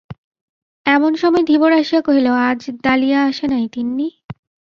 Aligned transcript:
এমন 0.85 1.11
সময় 1.15 1.43
ধীবর 1.43 1.71
আসিয়া 1.73 2.01
কহিল, 2.01 2.27
আজ 2.49 2.61
দালিয়া 2.83 3.19
আসে 3.29 3.45
নাই 3.47 3.65
তিন্নি? 3.73 4.07